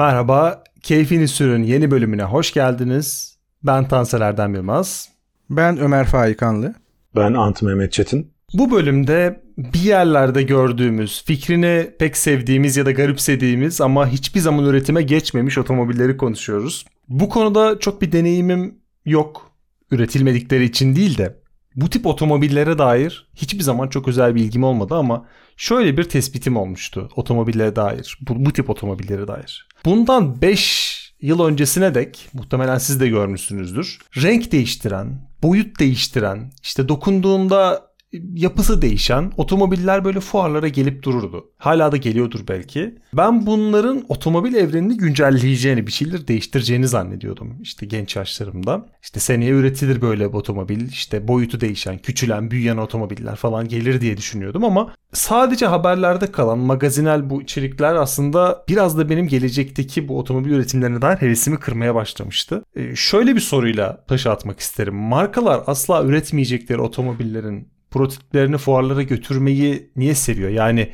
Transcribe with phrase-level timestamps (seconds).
[0.00, 3.38] Merhaba, Keyfini Sürün yeni bölümüne hoş geldiniz.
[3.62, 5.08] Ben Tansel Erdem Yılmaz.
[5.50, 6.74] Ben Ömer Faikanlı.
[7.16, 8.32] Ben Ant Mehmet Çetin.
[8.54, 15.02] Bu bölümde bir yerlerde gördüğümüz, fikrini pek sevdiğimiz ya da garipsediğimiz ama hiçbir zaman üretime
[15.02, 16.86] geçmemiş otomobilleri konuşuyoruz.
[17.08, 19.50] Bu konuda çok bir deneyimim yok.
[19.90, 21.39] Üretilmedikleri için değil de
[21.80, 25.26] bu tip otomobillere dair hiçbir zaman çok özel bir ilgim olmadı ama
[25.56, 29.68] şöyle bir tespitim olmuştu otomobillere dair, bu, bu tip otomobillere dair.
[29.84, 33.98] Bundan 5 yıl öncesine dek muhtemelen siz de görmüşsünüzdür.
[34.16, 37.89] Renk değiştiren, boyut değiştiren, işte dokunduğunda
[38.34, 41.50] yapısı değişen otomobiller böyle fuarlara gelip dururdu.
[41.58, 42.94] Hala da geliyordur belki.
[43.12, 47.56] Ben bunların otomobil evrenini güncelleyeceğini, bir şeyler değiştireceğini zannediyordum.
[47.62, 48.86] İşte genç yaşlarımda.
[49.02, 50.88] İşte seneye üretilir böyle bir otomobil.
[50.88, 57.30] İşte boyutu değişen, küçülen, büyüyen otomobiller falan gelir diye düşünüyordum ama sadece haberlerde kalan magazinel
[57.30, 62.64] bu içerikler aslında biraz da benim gelecekteki bu otomobil üretimlerine dair hevesimi kırmaya başlamıştı.
[62.76, 64.94] Ee, şöyle bir soruyla taşı atmak isterim.
[64.94, 70.50] Markalar asla üretmeyecekleri otomobillerin prototiplerini fuarlara götürmeyi niye seviyor?
[70.50, 70.92] Yani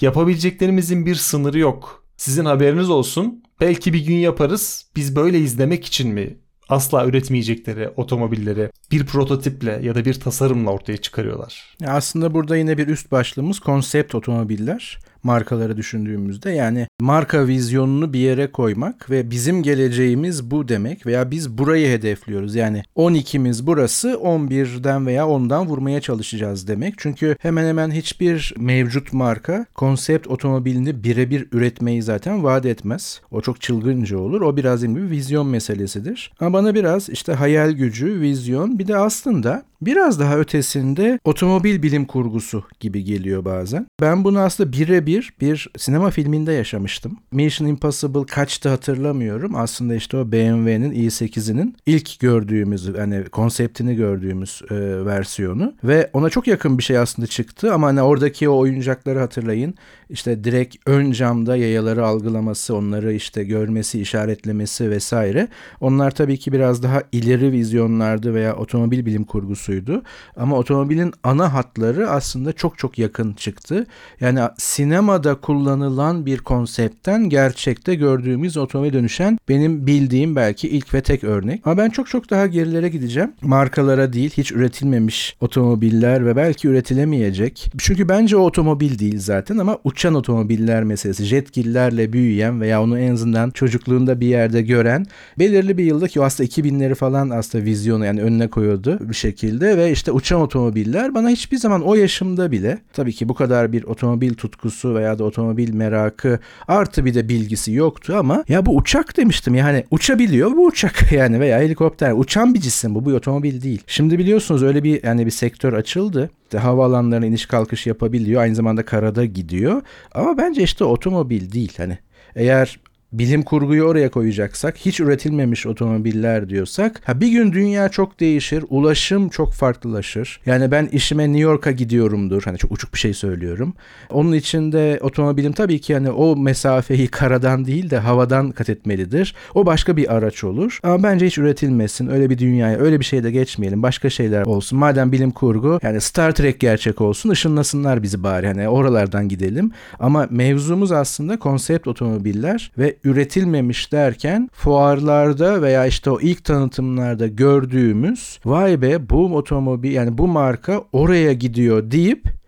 [0.00, 2.04] yapabileceklerimizin bir sınırı yok.
[2.16, 3.42] Sizin haberiniz olsun.
[3.60, 4.86] Belki bir gün yaparız.
[4.96, 6.36] Biz böyle izlemek için mi
[6.68, 11.76] asla üretmeyecekleri otomobilleri bir prototiple ya da bir tasarımla ortaya çıkarıyorlar.
[11.86, 18.52] Aslında burada yine bir üst başlığımız konsept otomobiller markaları düşündüğümüzde yani marka vizyonunu bir yere
[18.52, 22.54] koymak ve bizim geleceğimiz bu demek veya biz burayı hedefliyoruz.
[22.54, 26.94] Yani 12'miz burası 11'den veya 10'dan vurmaya çalışacağız demek.
[26.98, 33.20] Çünkü hemen hemen hiçbir mevcut marka konsept otomobilini birebir üretmeyi zaten vaat etmez.
[33.30, 34.40] O çok çılgınca olur.
[34.40, 36.32] O biraz bir vizyon meselesidir.
[36.40, 42.04] Ama bana biraz işte hayal gücü, vizyon bir de aslında biraz daha ötesinde otomobil bilim
[42.04, 43.86] kurgusu gibi geliyor bazen.
[44.00, 47.18] Ben bunu aslında birebir bir sinema filminde yaşamıştım.
[47.32, 49.54] Mission Impossible kaçtı hatırlamıyorum.
[49.54, 54.74] Aslında işte o BMW'nin i8'inin ilk gördüğümüz hani konseptini gördüğümüz e,
[55.06, 59.74] versiyonu ve ona çok yakın bir şey aslında çıktı ama hani oradaki o oyuncakları hatırlayın.
[60.10, 65.48] İşte direkt ön camda yayaları algılaması, onları işte görmesi, işaretlemesi vesaire.
[65.80, 69.24] Onlar tabii ki biraz daha ileri vizyonlardı veya otomobil bilim
[69.68, 70.02] kurgusuydu.
[70.36, 73.86] Ama otomobilin ana hatları aslında çok çok yakın çıktı.
[74.20, 81.24] Yani sinemada kullanılan bir konseptten gerçekte gördüğümüz otomobil dönüşen benim bildiğim belki ilk ve tek
[81.24, 81.66] örnek.
[81.66, 83.32] Ama ben çok çok daha gerilere gideceğim.
[83.42, 87.72] Markalara değil, hiç üretilmemiş otomobiller ve belki üretilemeyecek.
[87.78, 91.24] Çünkü bence o otomobil değil zaten ama uçan otomobiller meselesi.
[91.24, 95.06] Jetgillerle büyüyen veya onu en azından çocukluğunda bir yerde gören
[95.38, 99.92] belirli bir yılda ki aslında 2000'leri falan aslında vizyonu yani önüne koyuyordu bir şekilde ve
[99.92, 104.34] işte uçan otomobiller bana hiçbir zaman o yaşımda bile tabii ki bu kadar bir otomobil
[104.34, 106.38] tutkusu veya da otomobil merakı
[106.68, 111.40] artı bir de bilgisi yoktu ama ya bu uçak demiştim yani uçabiliyor bu uçak yani
[111.40, 113.82] veya helikopter uçan bir cisim bu bu otomobil değil.
[113.86, 116.30] Şimdi biliyorsunuz öyle bir yani bir sektör açıldı.
[116.44, 118.42] İşte havaalanlarına iniş kalkış yapabiliyor.
[118.42, 119.82] Aynı zamanda karada gidiyor.
[120.12, 121.72] Ama bence işte otomobil değil.
[121.76, 121.98] Hani
[122.34, 122.80] eğer
[123.12, 129.28] bilim kurguyu oraya koyacaksak, hiç üretilmemiş otomobiller diyorsak, ha bir gün dünya çok değişir, ulaşım
[129.28, 130.40] çok farklılaşır.
[130.46, 132.42] Yani ben işime New York'a gidiyorumdur.
[132.42, 133.74] Hani çok uçuk bir şey söylüyorum.
[134.10, 139.34] Onun için de otomobilim tabii ki hani o mesafeyi karadan değil de havadan kat etmelidir.
[139.54, 140.78] O başka bir araç olur.
[140.82, 142.08] Ama bence hiç üretilmesin.
[142.08, 143.82] Öyle bir dünyaya, öyle bir şeyde geçmeyelim.
[143.82, 144.78] Başka şeyler olsun.
[144.78, 148.46] Madem bilim kurgu, yani Star Trek gerçek olsun, ışınlasınlar bizi bari.
[148.46, 149.72] Hani oralardan gidelim.
[150.00, 158.40] Ama mevzumuz aslında konsept otomobiller ve üretilmemiş derken fuarlarda veya işte o ilk tanıtımlarda gördüğümüz
[158.44, 162.38] vay be bu otomobil yani bu marka oraya gidiyor deyip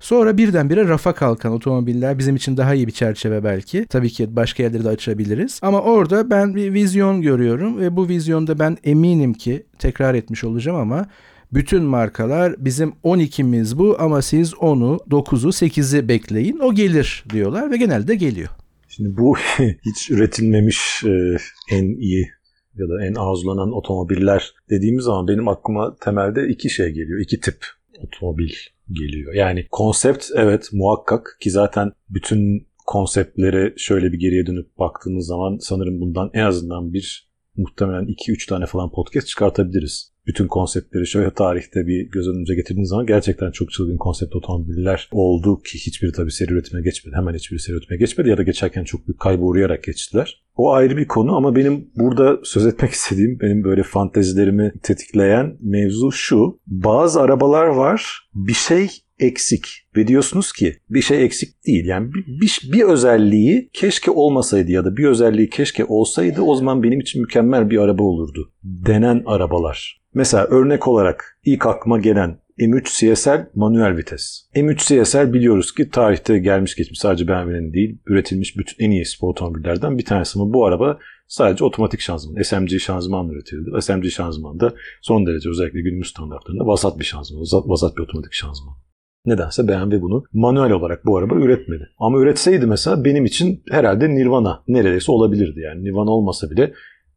[0.00, 3.86] Sonra birdenbire rafa kalkan otomobiller bizim için daha iyi bir çerçeve belki.
[3.86, 5.60] Tabii ki başka yerleri de açabiliriz.
[5.62, 10.78] Ama orada ben bir vizyon görüyorum ve bu vizyonda ben eminim ki tekrar etmiş olacağım
[10.78, 11.06] ama
[11.52, 17.76] bütün markalar bizim 12'miz bu ama siz 10'u, 9'u, 8'i bekleyin o gelir diyorlar ve
[17.76, 18.48] genelde geliyor.
[18.98, 19.36] Şimdi bu
[19.86, 21.36] hiç üretilmemiş e,
[21.70, 22.28] en iyi
[22.74, 27.20] ya da en arzulanan otomobiller dediğimiz zaman benim aklıma temelde iki şey geliyor.
[27.20, 27.56] iki tip
[27.98, 28.52] otomobil
[28.90, 29.34] geliyor.
[29.34, 36.00] Yani konsept evet muhakkak ki zaten bütün konseptlere şöyle bir geriye dönüp baktığımız zaman sanırım
[36.00, 37.27] bundan en azından bir
[37.58, 43.06] muhtemelen 2-3 tane falan podcast çıkartabiliriz bütün konseptleri şöyle tarihte bir göz önümüze getirdiğiniz zaman
[43.06, 47.16] gerçekten çok çılgın konsept otomobiller oldu ki hiçbiri tabii seri üretime geçmedi.
[47.16, 50.42] Hemen hiçbiri seri üretime geçmedi ya da geçerken çok büyük kayba uğrayarak geçtiler.
[50.56, 56.12] O ayrı bir konu ama benim burada söz etmek istediğim, benim böyle fantezilerimi tetikleyen mevzu
[56.12, 56.60] şu.
[56.66, 59.66] Bazı arabalar var bir şey eksik
[59.96, 61.86] ve diyorsunuz ki bir şey eksik değil.
[61.86, 66.82] Yani bir, bir, bir özelliği keşke olmasaydı ya da bir özelliği keşke olsaydı o zaman
[66.82, 68.52] benim için mükemmel bir araba olurdu.
[68.62, 70.00] Denen arabalar.
[70.14, 74.48] Mesela örnek olarak ilk aklıma gelen M3 CSL manuel vites.
[74.54, 79.30] M3 CSL biliyoruz ki tarihte gelmiş geçmiş sadece BMW'nin değil üretilmiş bütün en iyi spor
[79.30, 80.98] otomobillerden bir tanesi ama bu araba
[81.28, 83.82] sadece otomatik şanzıman, SMG şanzıman üretildi.
[83.82, 88.74] SMG şanzıman da son derece özellikle günümüz standartlarında vasat bir şanzıman, vasat bir otomatik şanzıman.
[89.26, 91.88] Nedense BMW bunu manuel olarak bu araba üretmedi.
[91.98, 95.60] Ama üretseydi mesela benim için herhalde Nirvana neredeyse olabilirdi.
[95.60, 96.72] Yani Nirvana olmasa bile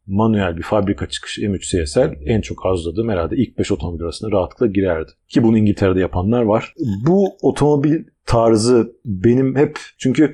[0.08, 4.68] manuel bir fabrika çıkışı M3 CSL en çok arzuladığım herhalde ilk 5 otomobil arasında rahatlıkla
[4.68, 5.12] girerdi.
[5.28, 6.74] Ki bunu İngiltere'de yapanlar var.
[7.06, 10.34] Bu otomobil tarzı benim hep çünkü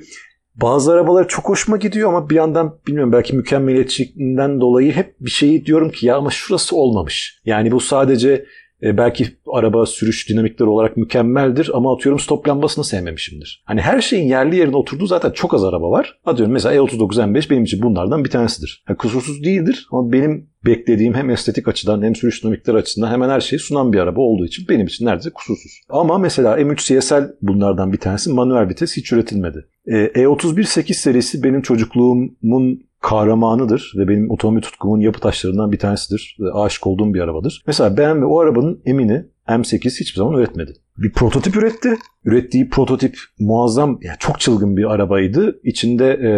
[0.54, 5.66] bazı arabalar çok hoşuma gidiyor ama bir yandan bilmiyorum belki mükemmeliyetçiliğinden dolayı hep bir şeyi
[5.66, 7.40] diyorum ki ya ama şurası olmamış.
[7.44, 8.44] Yani bu sadece
[8.82, 13.62] e, belki araba sürüş dinamikleri olarak mükemmeldir ama atıyorum stop lambasını sevmemişimdir.
[13.66, 16.18] Hani her şeyin yerli yerine oturduğu zaten çok az araba var.
[16.24, 18.84] Atıyorum mesela E39 M5 benim için bunlardan bir tanesidir.
[18.88, 23.40] Yani kusursuz değildir ama benim beklediğim hem estetik açıdan hem sürüş dinamikleri açısından hemen her
[23.40, 25.80] şeyi sunan bir araba olduğu için benim için neredeyse kusursuz.
[25.88, 29.68] Ama mesela M3 CSL bunlardan bir tanesi manuel vites hiç üretilmedi.
[29.86, 36.36] E31 8 serisi benim çocukluğumun kahramanıdır ve benim otomobil tutkumun yapı taşlarından bir tanesidir.
[36.54, 37.62] Aşık olduğum bir arabadır.
[37.66, 40.72] Mesela ve o arabanın emini M8 hiçbir zaman üretmedi.
[40.98, 41.96] Bir prototip üretti.
[42.24, 45.60] Ürettiği prototip muazzam, yani çok çılgın bir arabaydı.
[45.62, 46.30] İçinde e,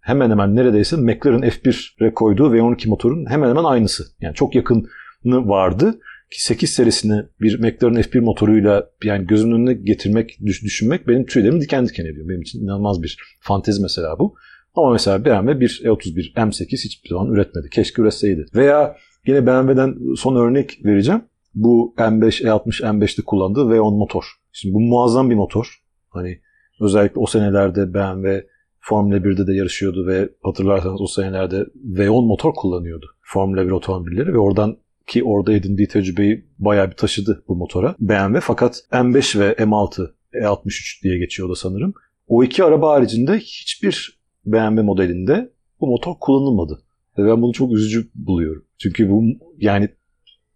[0.00, 4.04] hemen hemen neredeyse McLaren F1'e koyduğu V12 motorun hemen hemen aynısı.
[4.20, 4.86] Yani çok yakını
[5.24, 5.98] vardı
[6.30, 11.88] ki 8 serisini bir McLaren F1 motoruyla yani gözümün önüne getirmek, düşünmek benim tüylerimi diken
[11.88, 12.28] diken ediyor.
[12.28, 14.34] Benim için inanılmaz bir fantezi mesela bu.
[14.76, 17.70] Ama mesela BMW bir E31 M8 hiçbir zaman üretmedi.
[17.70, 18.46] Keşke üretseydi.
[18.54, 18.96] Veya
[19.26, 21.22] yine BMW'den son örnek vereceğim.
[21.54, 24.24] Bu M5, E60, M5'te kullandığı V10 motor.
[24.52, 25.82] Şimdi bu muazzam bir motor.
[26.08, 26.40] Hani
[26.80, 28.46] özellikle o senelerde BMW
[28.80, 33.06] Formula 1'de de yarışıyordu ve hatırlarsanız o senelerde V10 motor kullanıyordu.
[33.22, 34.76] Formula 1 otomobilleri ve oradan
[35.06, 37.96] ki orada edindiği tecrübeyi bayağı bir taşıdı bu motora.
[38.00, 41.94] BMW fakat M5 ve M6 E63 diye geçiyordu sanırım.
[42.26, 44.15] O iki araba haricinde hiçbir
[44.46, 46.78] BMW modelinde bu motor kullanılmadı.
[47.18, 48.64] Ve ben bunu çok üzücü buluyorum.
[48.78, 49.24] Çünkü bu
[49.58, 49.88] yani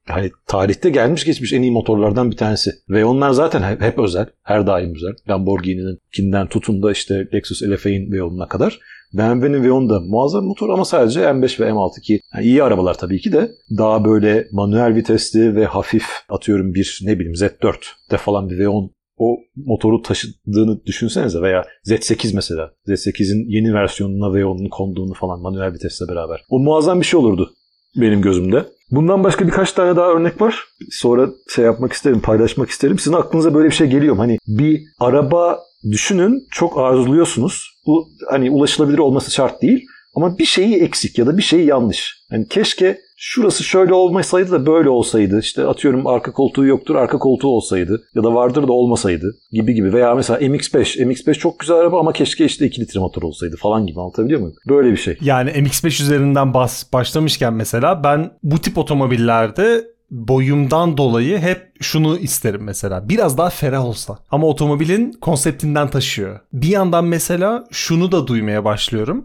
[0.07, 2.71] hani tarihte gelmiş geçmiş en iyi motorlardan bir tanesi.
[2.89, 4.27] Ve onlar zaten hep, hep özel.
[4.43, 5.15] Her daim özel.
[5.29, 8.79] Lamborghini'nin kinden tutun da işte Lexus LFA'in V10'una kadar.
[9.13, 13.21] BMW'nin V10 da muazzam motor ama sadece M5 ve M6 ki yani iyi arabalar tabii
[13.21, 17.75] ki de daha böyle manuel vitesli ve hafif atıyorum bir ne bileyim Z4
[18.11, 18.91] de falan bir V10
[19.21, 22.71] o motoru taşıdığını düşünsenize veya Z8 mesela.
[22.89, 26.45] Z8'in yeni versiyonuna V10'un konduğunu falan manuel vitesle beraber.
[26.49, 27.55] O muazzam bir şey olurdu
[27.97, 28.65] benim gözümde.
[28.91, 30.65] Bundan başka birkaç tane daha örnek var.
[30.91, 32.99] Sonra şey yapmak isterim, paylaşmak isterim.
[32.99, 34.21] Sizin aklınıza böyle bir şey geliyor mu?
[34.21, 37.71] Hani bir araba düşünün, çok arzuluyorsunuz.
[37.87, 39.87] Bu hani ulaşılabilir olması şart değil.
[40.15, 42.25] Ama bir şeyi eksik ya da bir şeyi yanlış.
[42.33, 45.39] Yani keşke şurası şöyle olmasaydı da böyle olsaydı.
[45.41, 48.03] İşte atıyorum arka koltuğu yoktur, arka koltuğu olsaydı.
[48.15, 49.93] Ya da vardır da olmasaydı gibi gibi.
[49.93, 51.03] Veya mesela MX-5.
[51.03, 54.57] MX-5 çok güzel araba ama keşke işte 2 litre motor olsaydı falan gibi anlatabiliyor muyum?
[54.69, 55.19] Böyle bir şey.
[55.21, 62.63] Yani MX-5 üzerinden bas, başlamışken mesela ben bu tip otomobillerde boyumdan dolayı hep şunu isterim
[62.65, 63.09] mesela.
[63.09, 64.19] Biraz daha ferah olsa.
[64.31, 66.41] Ama otomobilin konseptinden taşıyor.
[66.53, 69.25] Bir yandan mesela şunu da duymaya başlıyorum.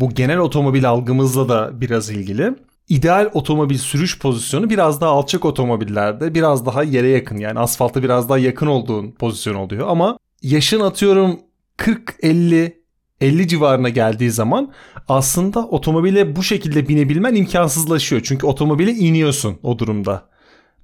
[0.00, 2.54] Bu genel otomobil algımızla da biraz ilgili.
[2.88, 8.28] İdeal otomobil sürüş pozisyonu biraz daha alçak otomobillerde biraz daha yere yakın yani asfalta biraz
[8.28, 11.40] daha yakın olduğun pozisyon oluyor ama yaşın atıyorum
[11.76, 12.86] 40 50
[13.20, 14.72] 50 civarına geldiği zaman
[15.08, 18.22] aslında otomobile bu şekilde binebilmen imkansızlaşıyor.
[18.24, 20.28] Çünkü otomobile iniyorsun o durumda.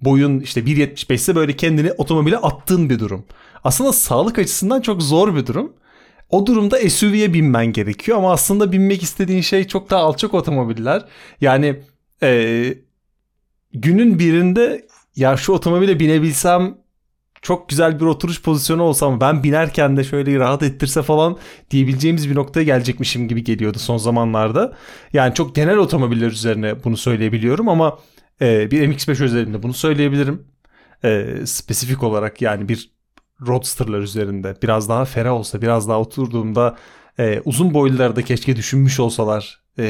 [0.00, 3.24] Boyun işte 1.75 ise böyle kendini otomobile attığın bir durum.
[3.64, 5.72] Aslında sağlık açısından çok zor bir durum.
[6.30, 11.04] O durumda SUV'ye binmen gerekiyor ama aslında binmek istediğin şey çok daha alçak otomobiller.
[11.40, 11.76] Yani
[12.22, 12.74] ee,
[13.72, 14.86] günün birinde
[15.16, 16.82] ya şu otomobile binebilsem
[17.42, 21.38] çok güzel bir oturuş pozisyonu olsa ama ben binerken de şöyle rahat ettirse falan
[21.70, 24.76] diyebileceğimiz bir noktaya gelecekmişim gibi geliyordu son zamanlarda.
[25.12, 27.98] Yani çok genel otomobiller üzerine bunu söyleyebiliyorum ama
[28.40, 30.46] e, bir MX-5 üzerinde bunu söyleyebilirim.
[31.04, 32.90] E, spesifik olarak yani bir
[33.46, 36.76] Roadster'lar üzerinde biraz daha ferah olsa biraz daha oturduğumda
[37.18, 39.84] e, uzun boylularda keşke düşünmüş olsalar e,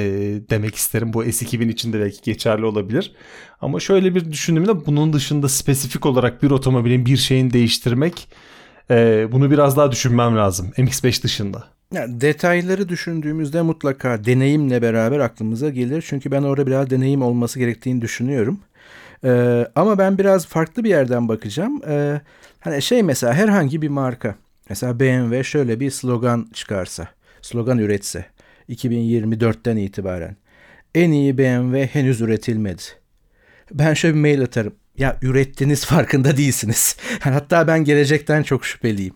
[0.51, 1.13] demek isterim.
[1.13, 3.13] Bu S2000 için de belki geçerli olabilir.
[3.61, 8.29] Ama şöyle bir düşündüğümde bunun dışında spesifik olarak bir otomobilin bir şeyini değiştirmek
[8.91, 10.71] e, bunu biraz daha düşünmem lazım.
[10.77, 11.65] MX-5 dışında.
[11.93, 16.05] Yani detayları düşündüğümüzde mutlaka deneyimle beraber aklımıza gelir.
[16.07, 18.61] Çünkü ben orada biraz deneyim olması gerektiğini düşünüyorum.
[19.25, 21.81] Ee, ama ben biraz farklı bir yerden bakacağım.
[21.89, 22.21] Ee,
[22.61, 24.35] hani şey mesela herhangi bir marka.
[24.69, 27.09] Mesela BMW şöyle bir slogan çıkarsa.
[27.43, 28.27] Slogan üretse.
[28.73, 30.37] 2024'ten itibaren.
[30.95, 32.83] En iyi BMW henüz üretilmedi.
[33.73, 34.75] Ben şöyle bir mail atarım.
[34.99, 36.97] Ya ürettiniz farkında değilsiniz.
[37.21, 39.15] Hatta ben gelecekten çok şüpheliyim.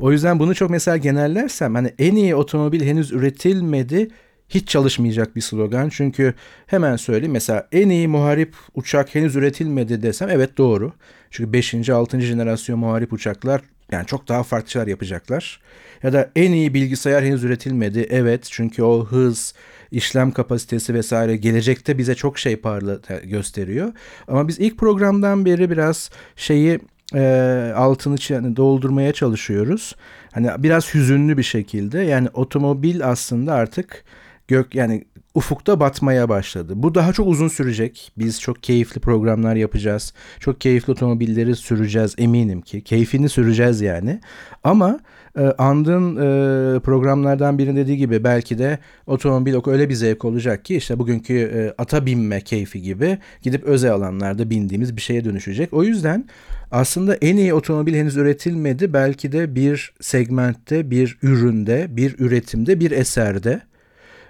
[0.00, 4.08] O yüzden bunu çok mesela genellersem hani en iyi otomobil henüz üretilmedi
[4.48, 5.88] hiç çalışmayacak bir slogan.
[5.88, 6.34] Çünkü
[6.66, 10.92] hemen söyleyeyim mesela en iyi muharip uçak henüz üretilmedi desem evet doğru.
[11.30, 11.88] Çünkü 5.
[11.90, 12.20] 6.
[12.20, 13.60] jenerasyon muharip uçaklar
[13.92, 15.60] yani çok daha farklı şeyler yapacaklar.
[16.02, 18.06] Ya da en iyi bilgisayar henüz üretilmedi.
[18.10, 19.54] Evet çünkü o hız,
[19.90, 23.92] işlem kapasitesi vesaire gelecekte bize çok şey parla gösteriyor.
[24.28, 26.78] Ama biz ilk programdan beri biraz şeyi
[27.14, 29.96] e, altını yani doldurmaya çalışıyoruz.
[30.32, 34.04] Hani biraz hüzünlü bir şekilde yani otomobil aslında artık
[34.48, 36.72] gök yani ufukta batmaya başladı.
[36.76, 38.12] Bu daha çok uzun sürecek.
[38.18, 40.12] Biz çok keyifli programlar yapacağız.
[40.40, 42.82] Çok keyifli otomobilleri süreceğiz eminim ki.
[42.84, 44.20] Keyfini süreceğiz yani.
[44.64, 45.00] Ama
[45.38, 50.76] e, andığın e, programlardan birinin dediği gibi belki de otomobil öyle bir zevk olacak ki
[50.76, 55.72] işte bugünkü e, ata binme keyfi gibi gidip özel alanlarda bindiğimiz bir şeye dönüşecek.
[55.72, 56.24] O yüzden
[56.70, 58.92] aslında en iyi otomobil henüz üretilmedi.
[58.92, 63.60] Belki de bir segmentte, bir üründe, bir üretimde, bir eserde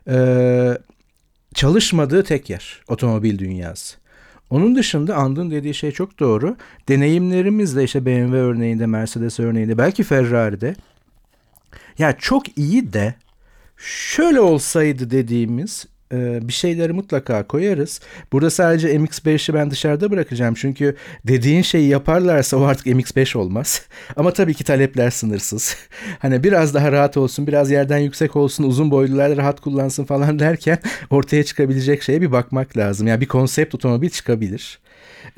[0.09, 0.79] ee,
[1.55, 3.99] çalışmadığı tek yer otomobil dünyası.
[4.51, 6.57] Onun dışında Andın dediği şey çok doğru.
[6.89, 10.75] Deneyimlerimizle işte BMW örneğinde, Mercedes örneğinde, belki Ferrari'de
[11.99, 13.15] ya çok iyi de
[13.77, 18.01] şöyle olsaydı dediğimiz bir şeyleri mutlaka koyarız.
[18.33, 20.55] Burada sadece MX-5'i ben dışarıda bırakacağım.
[20.55, 23.83] Çünkü dediğin şeyi yaparlarsa o artık MX-5 olmaz.
[24.17, 25.77] Ama tabii ki talepler sınırsız.
[26.19, 30.79] hani biraz daha rahat olsun, biraz yerden yüksek olsun, uzun boylular rahat kullansın falan derken
[31.11, 33.07] ortaya çıkabilecek şeye bir bakmak lazım.
[33.07, 34.79] Yani bir konsept otomobil çıkabilir.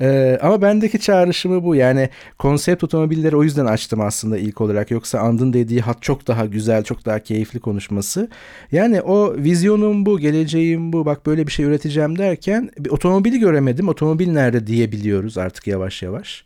[0.01, 1.75] Ee, ama bendeki çağrışımı bu.
[1.75, 4.91] Yani konsept otomobilleri o yüzden açtım aslında ilk olarak.
[4.91, 8.29] Yoksa Andın dediği hat çok daha güzel, çok daha keyifli konuşması.
[8.71, 11.05] Yani o vizyonum bu, geleceğim bu.
[11.05, 13.87] Bak böyle bir şey üreteceğim derken bir otomobili göremedim.
[13.89, 16.45] Otomobil nerede diyebiliyoruz artık yavaş yavaş.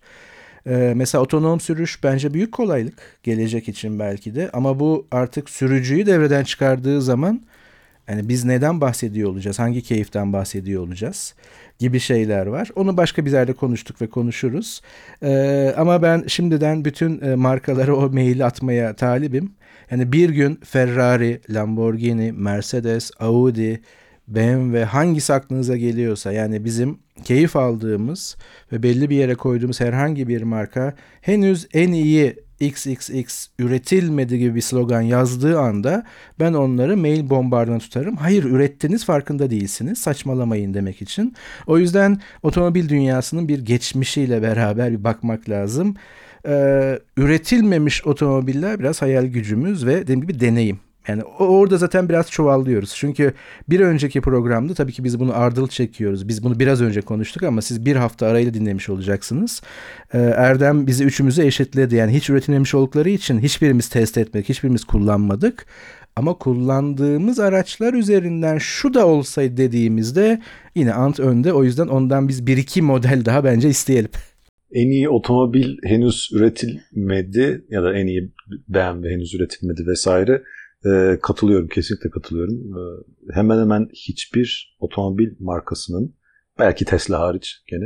[0.67, 6.05] Ee, mesela otonom sürüş bence büyük kolaylık gelecek için belki de ama bu artık sürücüyü
[6.05, 7.41] devreden çıkardığı zaman
[8.07, 9.59] yani biz neden bahsediyor olacağız?
[9.59, 11.35] Hangi keyiften bahsediyor olacağız?
[11.79, 12.69] Gibi şeyler var.
[12.75, 14.81] Onu başka bir yerde konuştuk ve konuşuruz.
[15.23, 19.51] Ee, ama ben şimdiden bütün e, markalara o maili atmaya talibim.
[19.91, 23.81] Yani bir gün Ferrari, Lamborghini, Mercedes, Audi,
[24.27, 28.35] BMW hangisi aklınıza geliyorsa yani bizim keyif aldığımız
[28.71, 34.61] ve belli bir yere koyduğumuz herhangi bir marka henüz en iyi XXX üretilmedi gibi bir
[34.61, 36.03] slogan yazdığı anda
[36.39, 38.15] ben onları mail bombardına tutarım.
[38.15, 41.35] Hayır ürettiniz farkında değilsiniz saçmalamayın demek için.
[41.67, 45.95] O yüzden otomobil dünyasının bir geçmişiyle beraber bir bakmak lazım.
[46.47, 50.79] Ee, üretilmemiş otomobiller biraz hayal gücümüz ve dediğim gibi deneyim.
[51.07, 52.93] Yani orada zaten biraz çuvallıyoruz.
[52.95, 53.33] Çünkü
[53.69, 56.27] bir önceki programda tabii ki biz bunu ardıl çekiyoruz.
[56.27, 59.61] Biz bunu biraz önce konuştuk ama siz bir hafta arayla dinlemiş olacaksınız.
[60.13, 61.95] Ee, Erdem bizi üçümüzü eşitledi.
[61.95, 65.65] Yani hiç üretilmemiş oldukları için hiçbirimiz test etmedik, hiçbirimiz kullanmadık.
[66.15, 70.41] Ama kullandığımız araçlar üzerinden şu da olsaydı dediğimizde
[70.75, 71.53] yine Ant önde.
[71.53, 74.11] O yüzden ondan biz bir iki model daha bence isteyelim.
[74.71, 78.31] En iyi otomobil henüz üretilmedi ya da en iyi
[78.67, 80.43] BMW henüz üretilmedi vesaire
[80.85, 82.55] e, katılıyorum, kesinlikle katılıyorum.
[82.55, 82.81] E,
[83.33, 86.15] hemen hemen hiçbir otomobil markasının,
[86.59, 87.85] belki Tesla hariç gene,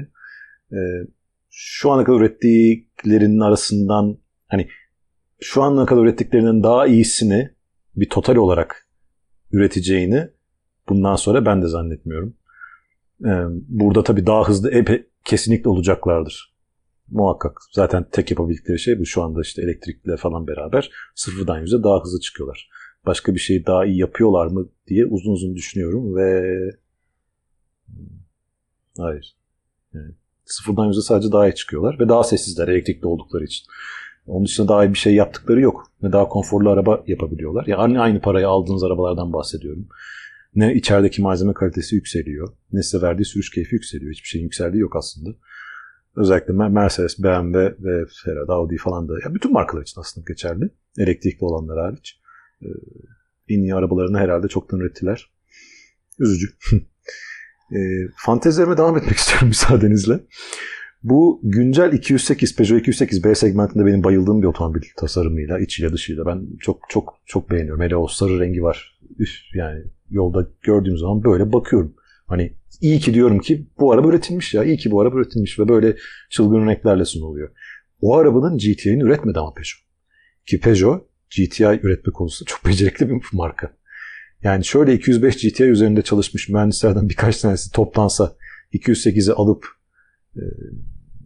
[0.71, 0.79] e,
[1.49, 4.67] şu ana kadar ürettiklerinin arasından hani
[5.39, 7.55] şu ana kadar ürettiklerinin daha iyisini
[7.95, 8.87] bir total olarak
[9.51, 10.29] üreteceğini
[10.89, 12.35] bundan sonra ben de zannetmiyorum.
[13.25, 13.31] E,
[13.67, 16.55] burada tabii daha hızlı epe, kesinlikle olacaklardır.
[17.11, 17.57] Muhakkak.
[17.71, 19.05] Zaten tek yapabildikleri şey bu.
[19.05, 22.69] Şu anda işte elektrikle falan beraber sıfırdan yüze daha hızlı çıkıyorlar
[23.05, 26.55] başka bir şeyi daha iyi yapıyorlar mı diye uzun uzun düşünüyorum ve
[28.97, 29.35] hayır.
[29.93, 30.11] Yani
[30.45, 33.65] sıfırdan yüze sadece daha iyi çıkıyorlar ve daha sessizler elektrikli oldukları için.
[34.27, 35.91] Onun dışında daha iyi bir şey yaptıkları yok.
[36.01, 37.65] Ne daha konforlu araba yapabiliyorlar.
[37.67, 39.87] Yani aynı parayı aldığınız arabalardan bahsediyorum.
[40.55, 42.53] Ne içerideki malzeme kalitesi yükseliyor.
[42.71, 44.11] Ne size verdiği sürüş keyfi yükseliyor.
[44.11, 45.29] Hiçbir şeyin yükseldiği yok aslında.
[46.15, 49.13] Özellikle Mercedes, BMW ve Ferrari, Audi falan da.
[49.25, 50.69] Ya bütün markalar için aslında geçerli.
[50.97, 52.19] Elektrikli olanlar hariç.
[52.63, 52.67] Ee,
[53.49, 55.29] en arabalarını herhalde çoktan ürettiler.
[56.19, 56.47] Üzücü.
[57.75, 57.79] e,
[58.15, 60.19] fantezilerime devam etmek istiyorum müsaadenizle.
[61.03, 66.25] Bu güncel 208 Peugeot 208 B segmentinde benim bayıldığım bir otomobil tasarımıyla, içiyle dışıyla.
[66.25, 67.81] Ben çok çok çok beğeniyorum.
[67.81, 68.99] Hele o sarı rengi var.
[69.19, 71.93] Üf, yani yolda gördüğüm zaman böyle bakıyorum.
[72.27, 74.63] Hani iyi ki diyorum ki bu araba üretilmiş ya.
[74.63, 75.95] iyi ki bu araba üretilmiş ve böyle
[76.29, 77.49] çılgın örneklerle sunuluyor.
[78.01, 79.89] O arabanın GTI'ni üretmedi ama Peugeot.
[80.45, 83.73] Ki Peugeot GTI üretme konusunda çok becerikli bir marka.
[84.43, 88.35] Yani şöyle 205 GTI üzerinde çalışmış mühendislerden birkaç tanesi toplansa
[88.73, 89.65] 208'i alıp
[90.35, 90.41] e,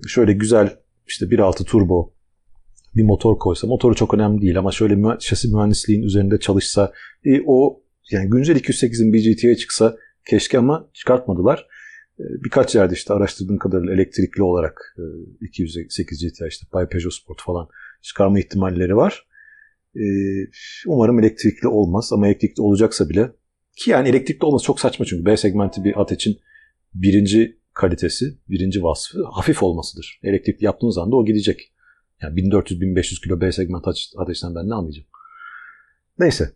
[0.07, 2.13] şöyle güzel işte 1.6 turbo
[2.95, 6.93] bir motor koysa motoru çok önemli değil ama şöyle şasi mühendisliğin üzerinde çalışsa
[7.25, 11.67] e, o yani güncel 208'in bir GT'ye çıksa keşke ama çıkartmadılar.
[12.19, 14.97] E, birkaç yerde işte araştırdığım kadarıyla elektrikli olarak
[15.41, 17.67] 208 GTI işte Bay Peugeot Sport falan
[18.01, 19.27] çıkarma ihtimalleri var.
[20.87, 23.31] Umarım elektrikli olmaz ama elektrikli olacaksa bile
[23.77, 26.39] ki yani elektrikli olması çok saçma çünkü B segmenti bir at için
[26.93, 30.19] birinci kalitesi, birinci vasfı hafif olmasıdır.
[30.23, 31.73] Elektrikli yaptığınız anda o gidecek.
[32.21, 33.85] Yani 1400-1500 kilo B segment
[34.17, 35.07] ateşten ben ne anlayacağım?
[36.19, 36.51] Neyse.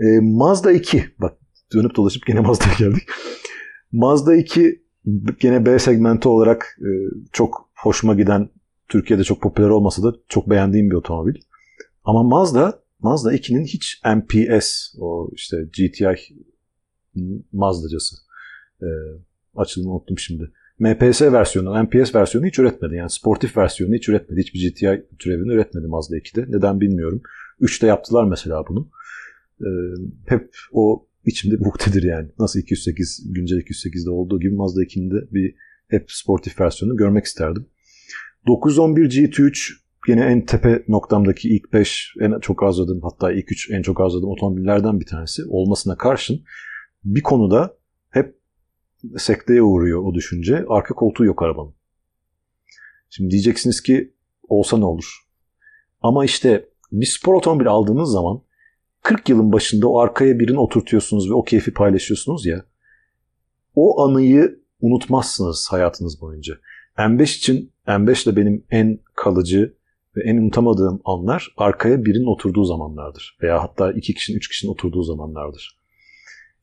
[0.00, 1.04] E, Mazda 2.
[1.18, 1.38] Bak
[1.74, 3.02] dönüp dolaşıp gene Mazda'ya geldik.
[3.92, 4.82] Mazda 2
[5.40, 6.88] gene B segmenti olarak e,
[7.32, 8.48] çok hoşuma giden,
[8.88, 11.34] Türkiye'de çok popüler olmasa da çok beğendiğim bir otomobil.
[12.06, 16.16] Ama Mazda, Mazda 2'nin hiç MPS, o işte GTI
[17.52, 18.16] Mazda'cası.
[18.82, 18.88] E,
[19.56, 20.52] açılımı unuttum şimdi.
[20.78, 22.94] MPS versiyonu, MPS versiyonu hiç üretmedi.
[22.94, 24.40] Yani sportif versiyonu hiç üretmedi.
[24.40, 26.44] Hiçbir GTI türevini üretmedi Mazda 2'de.
[26.48, 27.22] Neden bilmiyorum.
[27.60, 28.90] 3'te yaptılar mesela bunu.
[29.60, 29.66] Ee,
[30.26, 32.28] hep o içimde bir uktedir yani.
[32.38, 35.54] Nasıl 208, güncel 208'de olduğu gibi Mazda 2'nin de bir
[35.88, 37.66] hep sportif versiyonu görmek isterdim.
[38.46, 43.82] 911 GT3 yine en tepe noktamdaki ilk 5 en çok arzladığım hatta ilk 3 en
[43.82, 46.44] çok arzladığım otomobillerden bir tanesi olmasına karşın
[47.04, 47.76] bir konuda
[48.10, 48.38] hep
[49.16, 50.64] sekteye uğruyor o düşünce.
[50.68, 51.74] Arka koltuğu yok arabanın.
[53.10, 54.14] Şimdi diyeceksiniz ki
[54.48, 55.26] olsa ne olur?
[56.02, 58.42] Ama işte bir spor otomobil aldığınız zaman
[59.02, 62.64] 40 yılın başında o arkaya birini oturtuyorsunuz ve o keyfi paylaşıyorsunuz ya.
[63.74, 66.54] O anıyı unutmazsınız hayatınız boyunca.
[66.98, 69.75] M5 için M5 ile benim en kalıcı
[70.16, 73.38] ve en unutamadığım anlar arkaya birinin oturduğu zamanlardır.
[73.42, 75.80] Veya hatta iki kişinin, üç kişinin oturduğu zamanlardır.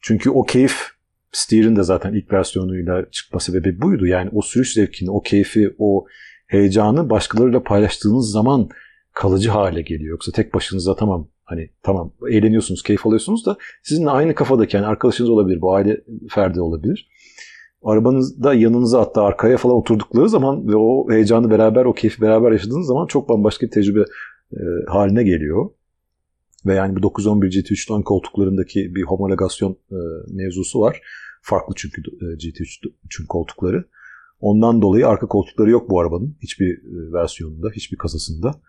[0.01, 0.93] Çünkü o keyif
[1.31, 4.05] Steer'in de zaten ilk versiyonuyla çıkma sebebi buydu.
[4.05, 6.05] Yani o sürüş zevkini, o keyfi, o
[6.47, 8.69] heyecanı başkalarıyla paylaştığınız zaman
[9.13, 10.11] kalıcı hale geliyor.
[10.11, 15.29] Yoksa tek başınıza tamam hani tamam eğleniyorsunuz, keyif alıyorsunuz da sizinle aynı kafadaki yani arkadaşınız
[15.29, 17.09] olabilir, bu aile ferdi olabilir.
[17.83, 22.87] Arabanızda yanınıza hatta arkaya falan oturdukları zaman ve o heyecanı beraber, o keyfi beraber yaşadığınız
[22.87, 24.03] zaman çok bambaşka bir tecrübe
[24.53, 25.69] e, haline geliyor.
[26.65, 31.01] Ve yani bu 911 GT3 ön koltuklarındaki bir homologasyon e, mevzusu var.
[31.41, 33.85] Farklı çünkü e, GT3'ün koltukları.
[34.39, 36.35] Ondan dolayı arka koltukları yok bu arabanın.
[36.41, 38.61] Hiçbir e, versiyonunda, hiçbir kasasında.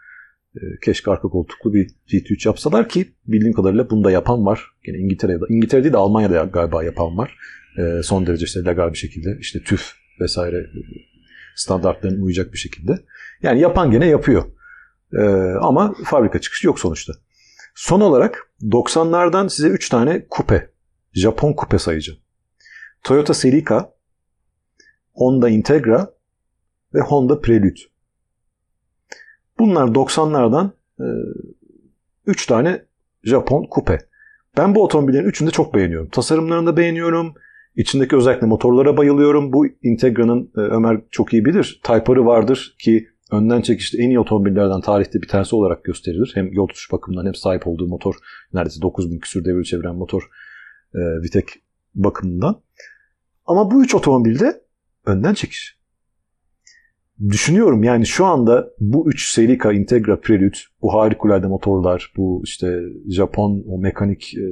[0.56, 4.64] E, keşke arka koltuklu bir GT3 yapsalar ki bildiğim kadarıyla bunu da yapan var.
[4.86, 7.36] Yine İngiltere'de, İngiltere'de de Almanya'da galiba yapan var.
[8.02, 9.36] Son derece işte legal bir şekilde.
[9.40, 9.78] işte TÜV
[10.20, 10.66] vesaire
[11.56, 13.04] standartlarına uyacak bir şekilde.
[13.42, 14.44] Yani yapan gene yapıyor.
[15.60, 17.12] Ama fabrika çıkışı yok sonuçta.
[17.74, 20.70] Son olarak 90'lardan size 3 tane kupe,
[21.12, 22.18] Japon kupe sayacağım.
[23.04, 23.94] Toyota Celica,
[25.12, 26.14] Honda Integra
[26.94, 27.80] ve Honda Prelude.
[29.58, 30.70] Bunlar 90'lardan
[32.26, 32.82] 3 e, tane
[33.22, 33.98] Japon kupe.
[34.56, 36.08] Ben bu otomobillerin üçünü de çok beğeniyorum.
[36.08, 37.34] Tasarımlarını da beğeniyorum.
[37.76, 39.52] İçindeki özellikle motorlara bayılıyorum.
[39.52, 41.80] Bu Integra'nın e, Ömer çok iyi bilir.
[41.82, 46.32] Type vardır ki önden çekişte en iyi otomobillerden tarihte bir tanesi olarak gösterilir.
[46.34, 48.14] Hem yol tutuş bakımından hem sahip olduğu motor
[48.52, 50.22] neredeyse 9000 küsür devir çeviren motor
[50.94, 51.48] e, Vitek
[51.94, 52.60] bakımından.
[53.46, 54.60] Ama bu üç otomobilde
[55.06, 55.83] önden çekiş.
[57.20, 63.64] Düşünüyorum yani şu anda bu üç Celica, Integra, Prelude, bu harikulade motorlar, bu işte Japon
[63.68, 64.46] o mekanik e,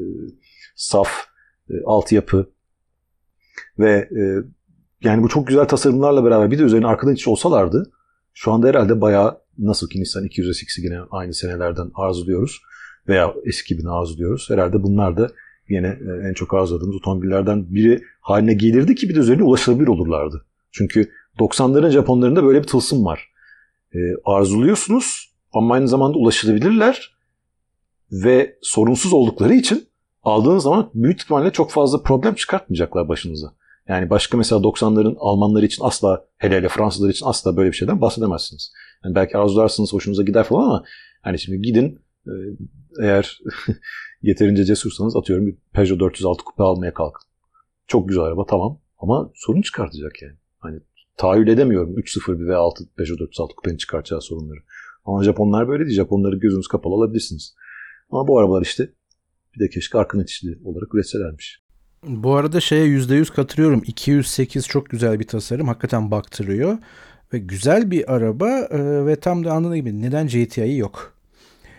[0.76, 1.08] saf
[1.70, 2.52] e, altyapı
[3.78, 4.22] ve e,
[5.02, 7.92] yani bu çok güzel tasarımlarla beraber bir de üzerine arkadan hiç olsalardı
[8.34, 12.60] şu anda herhalde bayağı nasıl ki Nissan 200'e yine aynı senelerden arzuluyoruz
[13.08, 14.50] veya eski gibi arzuluyoruz.
[14.50, 15.30] Herhalde bunlar da
[15.68, 20.44] yine e, en çok arzuladığımız otomobillerden biri haline gelirdi ki bir de üzerine ulaşılabilir olurlardı.
[20.70, 23.32] Çünkü 90'ların Japonlarında böyle bir tılsım var.
[23.94, 27.16] E, arzuluyorsunuz ama aynı zamanda ulaşılabilirler
[28.12, 29.88] ve sorunsuz oldukları için
[30.22, 33.54] aldığınız zaman büyük ihtimalle çok fazla problem çıkartmayacaklar başınıza.
[33.88, 38.00] Yani başka mesela 90'ların Almanları için asla hele hele Fransızlar için asla böyle bir şeyden
[38.00, 38.72] bahsedemezsiniz.
[39.04, 40.84] Yani belki arzularsınız hoşunuza gider falan ama
[41.22, 42.32] hani şimdi gidin e,
[43.02, 43.40] eğer
[44.22, 47.28] yeterince cesursanız atıyorum bir Peugeot 406 kupe almaya kalkın.
[47.86, 50.36] Çok güzel araba tamam ama sorun çıkartacak yani.
[50.58, 50.80] Hani
[51.22, 54.58] tahayyül edemiyorum 3.01 ve 6 Peugeot 406 kupenin çıkartacağı sorunları.
[55.04, 55.96] Ama Japonlar böyle değil.
[55.96, 57.54] Japonları gözünüz kapalı alabilirsiniz.
[58.10, 58.90] Ama bu arabalar işte
[59.54, 61.62] bir de keşke arka netişli olarak üretselermiş.
[62.06, 63.82] Bu arada şeye %100 katılıyorum.
[63.86, 65.68] 208 çok güzel bir tasarım.
[65.68, 66.78] Hakikaten baktırıyor.
[67.32, 68.68] Ve güzel bir araba
[69.06, 71.11] ve tam da anladığım gibi neden GTI yok?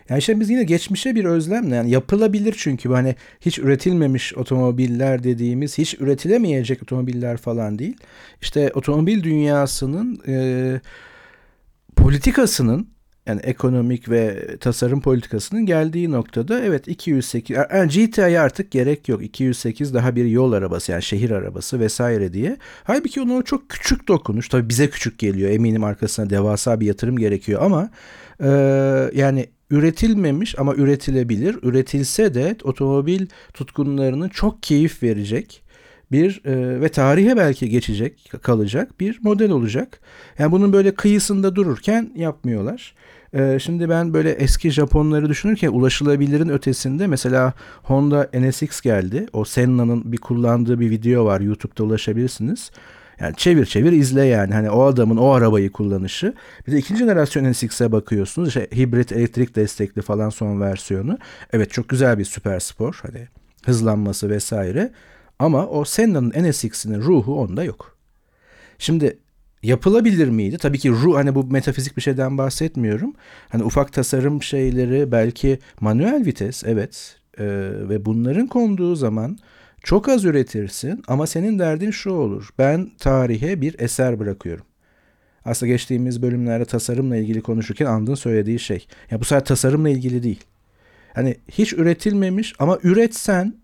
[0.09, 5.77] Yani işte biz yine geçmişe bir özlemle yani yapılabilir çünkü hani hiç üretilmemiş otomobiller dediğimiz
[5.77, 7.97] hiç üretilemeyecek otomobiller falan değil.
[8.41, 10.81] İşte otomobil dünyasının e,
[11.95, 12.93] politikasının
[13.25, 19.23] yani ekonomik ve tasarım politikasının geldiği noktada evet 208 yani GTA'ya artık gerek yok.
[19.23, 22.57] 208 daha bir yol arabası yani şehir arabası vesaire diye.
[22.83, 24.49] Halbuki onun çok küçük dokunuş.
[24.49, 25.49] Tabii bize küçük geliyor.
[25.49, 27.89] Eminim arkasına devasa bir yatırım gerekiyor ama
[28.39, 28.49] e,
[29.15, 31.57] yani üretilmemiş ama üretilebilir.
[31.63, 35.63] Üretilse de otomobil tutkunlarının çok keyif verecek
[36.11, 39.99] bir e, ve tarihe belki geçecek, kalacak bir model olacak.
[40.39, 42.95] Yani bunun böyle kıyısında dururken yapmıyorlar.
[43.33, 49.25] E, şimdi ben böyle eski Japonları düşünürken ulaşılabilirin ötesinde mesela Honda NSX geldi.
[49.33, 51.41] O Senna'nın bir kullandığı bir video var.
[51.41, 52.71] YouTube'da ulaşabilirsiniz.
[53.19, 54.53] Yani çevir çevir izle yani.
[54.53, 56.33] Hani o adamın o arabayı kullanışı.
[56.67, 58.47] Bir de ikinci jenerasyon NSX'e bakıyorsunuz.
[58.47, 61.17] İşte hibrit elektrik destekli falan son versiyonu.
[61.53, 62.99] Evet çok güzel bir süper spor.
[63.01, 63.27] Hani
[63.65, 64.91] hızlanması vesaire.
[65.39, 67.97] Ama o Senna'nın NSX'inin ruhu onda yok.
[68.77, 69.17] Şimdi
[69.63, 70.57] yapılabilir miydi?
[70.57, 73.13] Tabii ki ruh hani bu metafizik bir şeyden bahsetmiyorum.
[73.49, 77.45] Hani ufak tasarım şeyleri belki manuel vites evet ee,
[77.89, 79.37] ve bunların konduğu zaman
[79.83, 82.49] çok az üretirsin ama senin derdin şu olur.
[82.57, 84.65] Ben tarihe bir eser bırakıyorum.
[85.45, 88.87] Aslında geçtiğimiz bölümlerde tasarımla ilgili konuşurken Andın söylediği şey.
[89.11, 90.43] Ya bu sefer tasarımla ilgili değil.
[91.13, 93.55] Hani hiç üretilmemiş ama üretsen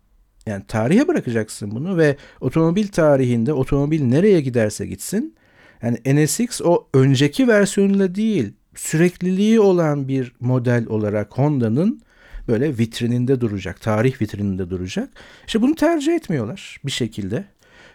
[0.46, 5.36] yani tarihe bırakacaksın bunu ve otomobil tarihinde otomobil nereye giderse gitsin
[5.82, 12.02] yani NSX o önceki versiyonuyla değil sürekliliği olan bir model olarak Honda'nın
[12.50, 15.10] böyle vitrininde duracak, tarih vitrininde duracak.
[15.48, 17.44] İşte bunu tercih etmiyorlar bir şekilde.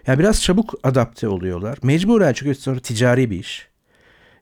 [0.07, 1.79] Yani biraz çabuk adapte oluyorlar.
[1.83, 3.69] Mecburen çünkü sonra ticari bir iş.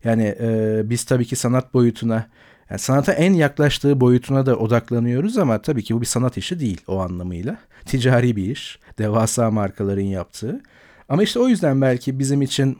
[0.04, 2.26] Yani e, biz tabii ki sanat boyutuna,
[2.70, 6.80] yani sanata en yaklaştığı boyutuna da odaklanıyoruz ama tabii ki bu bir sanat işi değil
[6.86, 7.56] o anlamıyla.
[7.86, 10.60] Ticari bir iş, devasa markaların yaptığı.
[11.08, 12.78] Ama işte o yüzden belki bizim için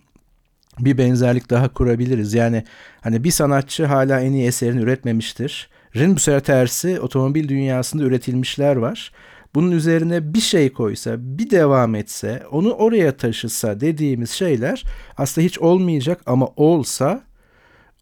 [0.78, 2.34] bir benzerlik daha kurabiliriz.
[2.34, 2.64] Yani
[3.00, 5.68] hani bir sanatçı hala en iyi eserini üretmemiştir.
[5.94, 9.12] Bu sefer tersi otomobil dünyasında üretilmişler var.
[9.54, 14.84] Bunun üzerine bir şey koysa, bir devam etse, onu oraya taşısa dediğimiz şeyler
[15.16, 17.22] aslında hiç olmayacak ama olsa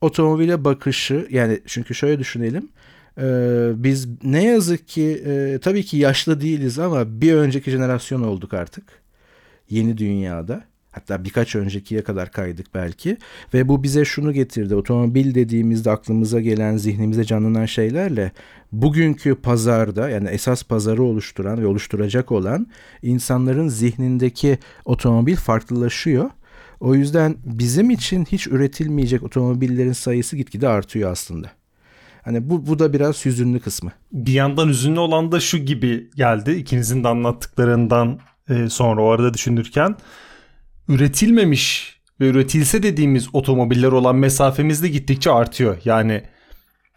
[0.00, 2.68] otomobile bakışı yani çünkü şöyle düşünelim.
[3.18, 8.54] Ee, biz ne yazık ki e, tabii ki yaşlı değiliz ama bir önceki jenerasyon olduk
[8.54, 8.84] artık.
[9.70, 10.64] Yeni dünyada.
[10.90, 13.16] Hatta birkaç öncekiye kadar kaydık belki.
[13.54, 14.74] Ve bu bize şunu getirdi.
[14.74, 18.32] Otomobil dediğimizde aklımıza gelen, zihnimize canlanan şeylerle
[18.72, 22.66] bugünkü pazarda yani esas pazarı oluşturan ve oluşturacak olan
[23.02, 26.30] insanların zihnindeki otomobil farklılaşıyor.
[26.80, 31.50] O yüzden bizim için hiç üretilmeyecek otomobillerin sayısı gitgide artıyor aslında.
[32.22, 33.92] Hani bu, bu da biraz hüzünlü kısmı.
[34.12, 36.50] Bir yandan hüzünlü olan da şu gibi geldi.
[36.50, 39.96] İkinizin de anlattıklarından e, sonra o arada düşünürken
[40.90, 45.76] üretilmemiş ve üretilse dediğimiz otomobiller olan mesafemiz de gittikçe artıyor.
[45.84, 46.22] Yani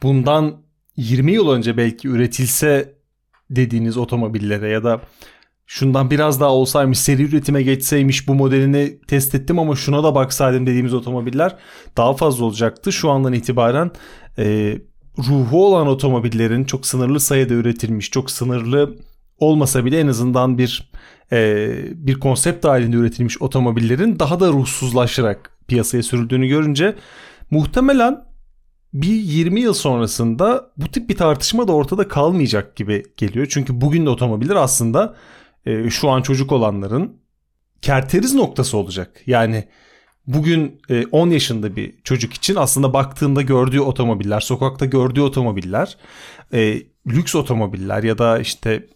[0.04, 0.62] bundan
[0.98, 2.96] 20 yıl önce belki üretilse
[3.50, 5.02] dediğiniz otomobillere ya da
[5.66, 10.68] şundan biraz daha olsaymış seri üretime geçseymiş bu modelini test ettim ama şuna da baksaydım
[10.68, 11.58] dediğimiz otomobiller
[11.98, 12.92] daha fazla olacaktı.
[12.92, 13.92] Şu andan itibaren
[14.38, 14.78] e,
[15.18, 18.96] ruhu olan otomobillerin çok sınırlı sayıda üretilmiş, çok sınırlı
[19.38, 20.92] olmasa bile en azından bir
[21.34, 26.96] e, bir konsept halinde üretilmiş otomobillerin daha da ruhsuzlaşarak piyasaya sürüldüğünü görünce
[27.52, 28.24] muhtemelen
[28.94, 33.48] bir 20 yıl sonrasında bu tip bir tartışma da ortada kalmayacak gibi geliyor.
[33.50, 35.16] Çünkü bugün de otomobiller aslında
[35.66, 37.18] e, şu an çocuk olanların
[37.82, 39.22] kerteriz noktası olacak.
[39.26, 39.68] Yani
[40.28, 45.98] bugün e, 10 yaşında bir çocuk için aslında baktığında gördüğü otomobiller, sokakta gördüğü otomobiller,
[46.54, 48.88] e, lüks otomobiller ya da işte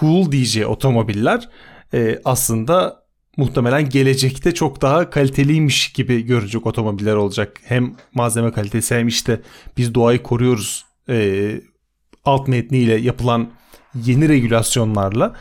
[0.00, 1.48] cool DJ otomobiller
[1.94, 3.02] e, aslında
[3.36, 7.60] muhtemelen gelecekte çok daha kaliteliymiş gibi görecek otomobiller olacak.
[7.64, 9.40] Hem malzeme kalitesi hem işte
[9.76, 11.50] biz doğayı koruyoruz e,
[12.24, 13.50] alt metniyle yapılan
[14.06, 15.36] yeni regülasyonlarla.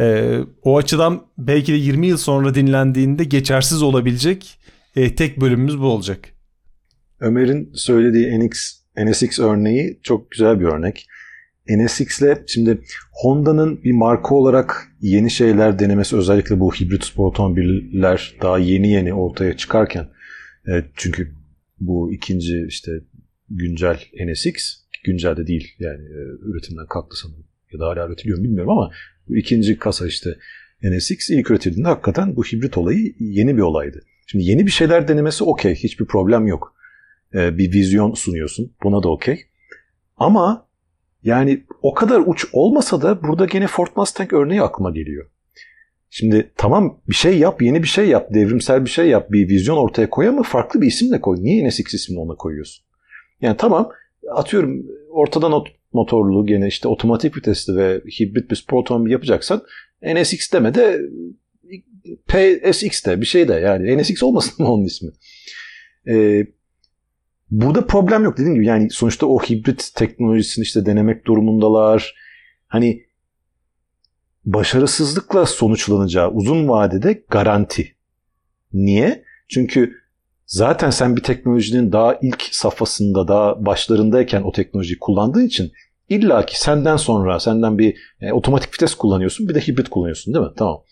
[0.00, 4.58] E, o açıdan belki de 20 yıl sonra dinlendiğinde geçersiz olabilecek
[4.96, 6.28] e, tek bölümümüz bu olacak.
[7.20, 11.06] Ömer'in söylediği NX, NSX örneği çok güzel bir örnek.
[11.68, 18.58] NSX'le şimdi Honda'nın bir marka olarak yeni şeyler denemesi özellikle bu hibrit spor otomobiller daha
[18.58, 20.08] yeni yeni ortaya çıkarken
[20.68, 21.34] e, çünkü
[21.80, 22.92] bu ikinci işte
[23.50, 28.44] güncel NSX güncel de değil yani e, üretimden kalktı sanırım ya da hala üretiliyor mu
[28.44, 28.90] bilmiyorum ama
[29.28, 30.30] bu ikinci kasa işte
[30.82, 34.00] NSX ilk üretildiğinde hakikaten bu hibrit olayı yeni bir olaydı.
[34.26, 35.74] Şimdi yeni bir şeyler denemesi okey.
[35.74, 36.74] Hiçbir problem yok.
[37.34, 38.72] Ee, bir vizyon sunuyorsun.
[38.82, 39.40] Buna da okey.
[40.16, 40.68] Ama
[41.22, 45.30] yani o kadar uç olmasa da burada gene Ford Mustang örneği aklıma geliyor.
[46.10, 49.76] Şimdi tamam bir şey yap, yeni bir şey yap, devrimsel bir şey yap, bir vizyon
[49.76, 51.36] ortaya koy ama farklı bir isim de koy.
[51.40, 52.84] Niye NSX ismini ona koyuyorsun?
[53.40, 53.90] Yani tamam
[54.30, 59.62] atıyorum ortadan motorlu gene işte otomatik vitesli ve hibrit bir otomobil yapacaksan
[60.02, 61.00] NSX deme de
[62.26, 65.10] PSX de bir şey de yani NSX olmasın mı onun ismi?
[66.08, 66.46] Ee,
[67.52, 72.14] burada problem yok dediğim gibi yani sonuçta o hibrit teknolojisini işte denemek durumundalar.
[72.68, 73.02] Hani
[74.44, 77.96] başarısızlıkla sonuçlanacağı uzun vadede garanti.
[78.72, 79.24] Niye?
[79.48, 79.94] Çünkü
[80.46, 85.72] zaten sen bir teknolojinin daha ilk safhasında, daha başlarındayken o teknolojiyi kullandığın için
[86.08, 90.46] illa ki senden sonra senden bir e, otomatik vites kullanıyorsun bir de hibrit kullanıyorsun değil
[90.46, 90.52] mi?
[90.56, 90.82] Tamam.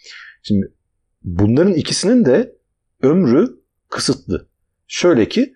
[0.42, 0.72] Şimdi
[1.22, 2.56] bunların ikisinin de
[3.02, 3.48] ömrü
[3.88, 4.48] kısıtlı.
[4.86, 5.54] Şöyle ki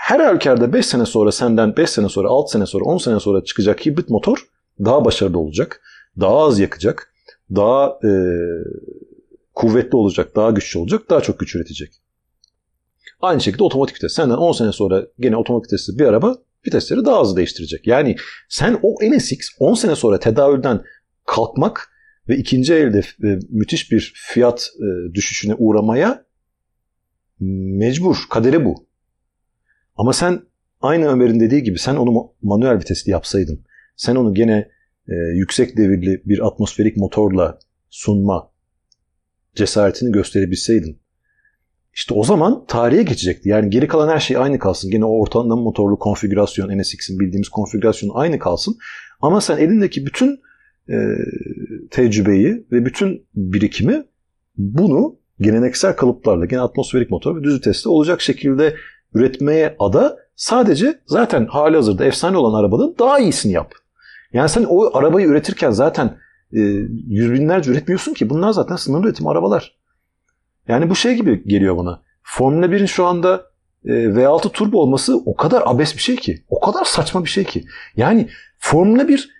[0.00, 3.44] her halükarda 5 sene sonra senden 5 sene sonra 6 sene sonra 10 sene sonra
[3.44, 4.46] çıkacak hibrit motor
[4.84, 5.82] daha başarılı olacak.
[6.20, 7.14] Daha az yakacak.
[7.54, 8.10] Daha e,
[9.54, 10.36] kuvvetli olacak.
[10.36, 11.02] Daha güçlü olacak.
[11.10, 11.92] Daha çok güç üretecek.
[13.20, 14.12] Aynı şekilde otomatik vites.
[14.12, 16.36] Senden 10 sene sonra gene otomatik vitesli bir araba
[16.66, 17.86] vitesleri daha hızlı değiştirecek.
[17.86, 18.16] Yani
[18.48, 20.82] sen o NSX 10 sene sonra tedavülden
[21.26, 21.90] kalkmak
[22.28, 26.24] ve ikinci elde e, müthiş bir fiyat e, düşüşüne uğramaya
[27.40, 28.16] mecbur.
[28.30, 28.89] Kaderi bu.
[30.00, 30.42] Ama sen
[30.80, 33.64] aynı Ömer'in dediği gibi sen onu manuel vitesli yapsaydın,
[33.96, 34.68] sen onu gene
[35.08, 37.58] e, yüksek devirli bir atmosferik motorla
[37.90, 38.50] sunma
[39.54, 41.00] cesaretini gösterebilseydin,
[41.94, 43.48] işte o zaman tarihe geçecekti.
[43.48, 44.90] Yani geri kalan her şey aynı kalsın.
[44.90, 48.76] Gene o ortalama motorlu konfigürasyon, NSX'in bildiğimiz konfigürasyon aynı kalsın.
[49.20, 50.40] Ama sen elindeki bütün
[50.88, 50.96] e,
[51.90, 54.04] tecrübeyi ve bütün birikimi
[54.56, 58.74] bunu geleneksel kalıplarla, gene atmosferik motor ve düz vitesli olacak şekilde
[59.14, 63.72] üretmeye ada sadece zaten hali hazırda efsane olan arabanın daha iyisini yap.
[64.32, 66.18] Yani sen o arabayı üretirken zaten
[66.52, 66.60] e,
[67.08, 68.30] yüz binlerce üretmiyorsun ki.
[68.30, 69.76] Bunlar zaten sınırlı üretim arabalar.
[70.68, 72.02] Yani bu şey gibi geliyor bana.
[72.22, 73.46] Formula 1'in şu anda
[73.84, 76.44] e, V6 turbo olması o kadar abes bir şey ki.
[76.48, 77.64] O kadar saçma bir şey ki.
[77.96, 79.30] Yani Formula 1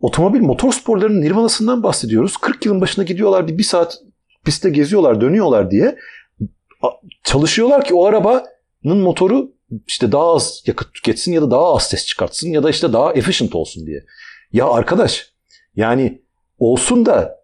[0.00, 2.36] otomobil motor sporlarının nirvanasından bahsediyoruz.
[2.36, 3.98] 40 yılın başına gidiyorlar bir, bir saat
[4.44, 5.96] pistte geziyorlar dönüyorlar diye
[7.24, 8.42] çalışıyorlar ki o arabanın
[8.84, 9.52] motoru
[9.86, 13.12] işte daha az yakıt tüketsin ya da daha az ses çıkartsın ya da işte daha
[13.12, 14.04] efficient olsun diye.
[14.52, 15.32] Ya arkadaş
[15.76, 16.22] yani
[16.58, 17.40] olsun da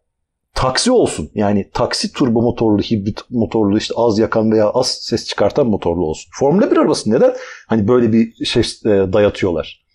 [0.55, 1.31] taksi olsun.
[1.35, 6.31] Yani taksi turbo motorlu, hibrit motorlu, işte az yakan veya az ses çıkartan motorlu olsun.
[6.39, 7.35] Formula 1 arabası neden
[7.67, 9.87] hani böyle bir şey e, dayatıyorlar?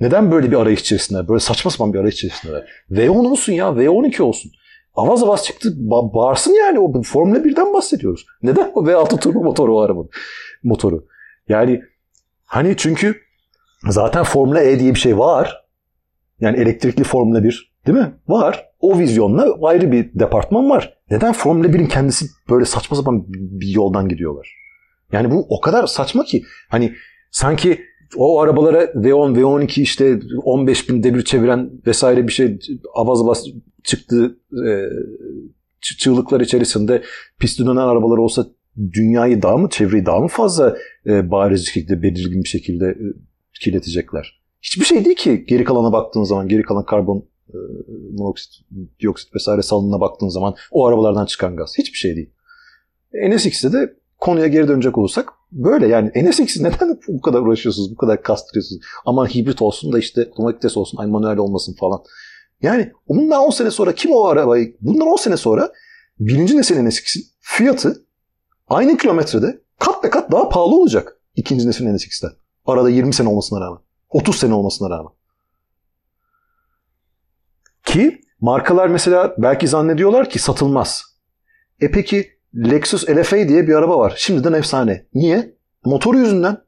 [0.00, 2.66] Neden böyle bir arayış içerisinde, böyle saçma sapan bir arayış içerisinde?
[2.90, 4.52] V10 olsun ya, V12 olsun.
[4.94, 6.78] Avaz avaz çıktı, ba- bağırsın yani.
[6.78, 8.26] O Formula 1'den bahsediyoruz.
[8.42, 10.10] Neden o V6 turbo motoru o arabanın
[10.62, 11.06] motoru?
[11.48, 11.82] Yani
[12.44, 13.16] hani çünkü
[13.88, 15.62] zaten Formula E diye bir şey var.
[16.40, 18.12] Yani elektrikli Formula 1 değil mi?
[18.28, 18.68] Var.
[18.80, 20.98] O vizyonla ayrı bir departman var.
[21.10, 24.54] Neden Formula 1'in kendisi böyle saçma sapan bir yoldan gidiyorlar?
[25.12, 26.94] Yani bu o kadar saçma ki hani
[27.30, 27.80] sanki
[28.16, 32.58] o arabalara V10, V12 işte 15 bin devir çeviren vesaire bir şey
[32.94, 33.46] avaz avaz
[33.84, 34.70] çıktı e,
[35.80, 37.02] çığlıklar içerisinde
[37.38, 38.46] pisti dönen arabalar olsa
[38.78, 43.04] dünyayı daha mı çevreyi daha mı fazla e, bariz şekilde belirgin bir şekilde e,
[43.60, 44.42] kirletecekler?
[44.62, 47.58] Hiçbir şey değil ki geri kalana baktığın zaman geri kalan karbon e,
[48.12, 48.52] monoksit,
[49.00, 51.74] dioksit vesaire salınına baktığın zaman o arabalardan çıkan gaz.
[51.78, 52.30] Hiçbir şey değil.
[53.28, 58.22] NSX'de de konuya geri dönecek olursak böyle yani NSX'i neden bu kadar uğraşıyorsunuz, bu kadar
[58.22, 58.82] kastırıyorsunuz?
[59.04, 62.02] Aman hibrit olsun da işte otomatik vites olsun, ay manuel olmasın falan.
[62.62, 65.72] Yani bundan 10 sene sonra kim o arabayı, bundan 10 sene sonra
[66.20, 68.06] birinci nesil NSX'in fiyatı
[68.72, 72.30] aynı kilometrede kat be kat daha pahalı olacak ikinci nesil NSX'ten.
[72.66, 73.80] Arada 20 sene olmasına rağmen.
[74.10, 75.12] 30 sene olmasına rağmen.
[77.84, 81.02] Ki markalar mesela belki zannediyorlar ki satılmaz.
[81.80, 84.14] E peki Lexus LFA diye bir araba var.
[84.16, 85.06] Şimdiden efsane.
[85.14, 85.56] Niye?
[85.84, 86.58] Motoru yüzünden.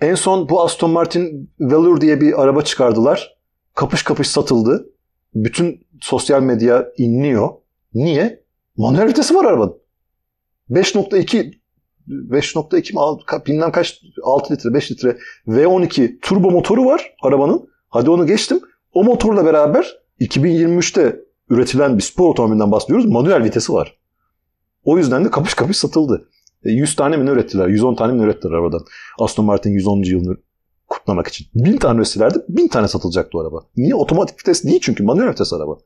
[0.00, 3.38] En son bu Aston Martin Velour diye bir araba çıkardılar.
[3.74, 4.90] Kapış kapış satıldı.
[5.34, 7.50] Bütün sosyal medya inliyor.
[7.94, 8.44] Niye?
[8.76, 9.78] Manuel vitesi var arabanın.
[10.70, 11.58] 5.2
[12.08, 13.46] 5.2 mi?
[13.46, 17.68] Bilmem kaç 6 litre 5 litre V12 turbo motoru var arabanın.
[17.88, 18.60] Hadi onu geçtim.
[18.92, 23.06] O motorla beraber 2023'te üretilen bir spor otomobilinden bahsediyoruz.
[23.06, 23.98] Manuel vitesi var.
[24.84, 26.28] O yüzden de kapış kapış satıldı.
[26.64, 27.68] 100 e, tane mi ürettiler?
[27.68, 28.80] 110 tane mi ürettiler arabadan?
[29.18, 30.02] Aston Martin 110.
[30.02, 30.36] yılını
[30.88, 31.46] kutlamak için.
[31.54, 33.64] 1000 tane üretselerdi 1000 tane satılacaktı o araba.
[33.76, 33.94] Niye?
[33.94, 35.78] Otomatik vites değil çünkü manuel vites araba.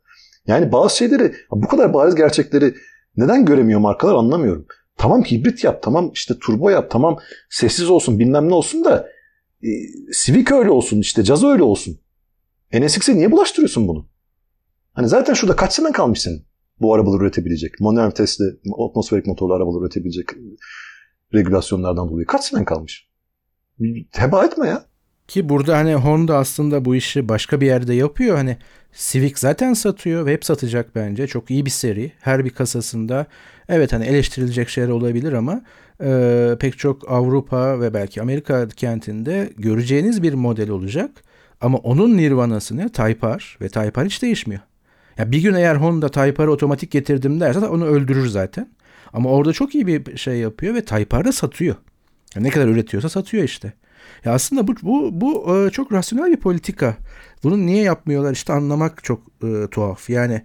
[0.46, 2.74] Yani bazı şeyleri bu kadar bariz gerçekleri
[3.16, 4.66] neden göremiyor markalar anlamıyorum.
[4.96, 7.18] Tamam hibrit yap, tamam işte turbo yap, tamam
[7.50, 9.08] sessiz olsun bilmem ne olsun da
[9.62, 9.68] e,
[10.24, 11.98] Civic öyle olsun işte Jazz öyle olsun.
[12.72, 14.08] NSX'e niye bulaştırıyorsun bunu?
[14.92, 16.46] Hani zaten şurada kaç sene kalmış senin
[16.80, 18.44] bu arabaları üretebilecek, manuel vitesli
[18.88, 20.26] atmosferik motorlu arabaları üretebilecek
[21.34, 23.08] regülasyonlardan dolayı kaç sene kalmış?
[24.10, 24.84] Heba etme ya.
[25.28, 28.36] Ki burada hani Honda aslında bu işi başka bir yerde yapıyor.
[28.36, 28.56] Hani
[28.92, 31.26] Civic zaten satıyor ve hep satacak bence.
[31.26, 32.12] Çok iyi bir seri.
[32.20, 33.26] Her bir kasasında
[33.68, 35.62] evet hani eleştirilecek şeyler olabilir ama
[36.02, 41.10] e, pek çok Avrupa ve belki Amerika kentinde göreceğiniz bir model olacak.
[41.60, 42.88] Ama onun nirvanası ne?
[42.88, 44.60] Type R ve Type R hiç değişmiyor.
[45.18, 48.68] Ya bir gün eğer Honda Type R'ı otomatik getirdim derse onu öldürür zaten.
[49.12, 51.76] Ama orada çok iyi bir şey yapıyor ve Type R'ı satıyor.
[52.34, 53.72] Yani ne kadar üretiyorsa satıyor işte.
[54.24, 56.96] Ya aslında bu bu bu e, çok rasyonel bir politika.
[57.42, 60.10] Bunu niye yapmıyorlar işte anlamak çok e, tuhaf.
[60.10, 60.42] Yani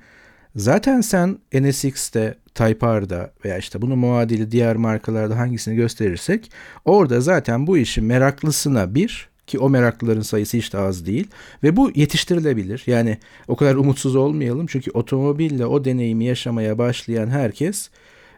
[0.55, 6.51] zaten sen NSX'te, Type R'da veya işte bunu muadili diğer markalarda hangisini gösterirsek
[6.85, 11.27] orada zaten bu işin meraklısına bir ki o meraklıların sayısı hiç de az değil
[11.63, 12.83] ve bu yetiştirilebilir.
[12.87, 17.89] Yani o kadar umutsuz olmayalım çünkü otomobille o deneyimi yaşamaya başlayan herkes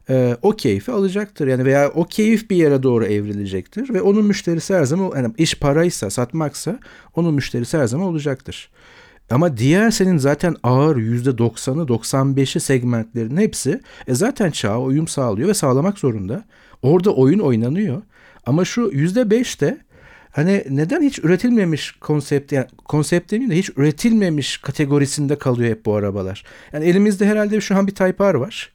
[0.10, 1.48] e, o keyfi alacaktır.
[1.48, 5.56] Yani veya o keyif bir yere doğru evrilecektir ve onun müşterisi her zaman yani iş
[5.56, 6.80] paraysa, satmaksa
[7.16, 8.70] onun müşterisi her zaman olacaktır.
[9.30, 15.54] Ama diğer senin zaten ağır %90'ı 95'i segmentlerin hepsi e zaten çağa uyum sağlıyor ve
[15.54, 16.44] sağlamak zorunda.
[16.82, 18.02] Orada oyun oynanıyor.
[18.46, 19.78] Ama şu %5 de
[20.32, 25.96] hani neden hiç üretilmemiş konsept yani konsept demeyeyim de hiç üretilmemiş kategorisinde kalıyor hep bu
[25.96, 26.44] arabalar.
[26.74, 28.72] Yani elimizde herhalde şu an bir Type R var.